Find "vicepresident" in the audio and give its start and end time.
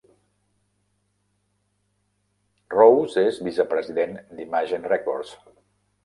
3.49-4.17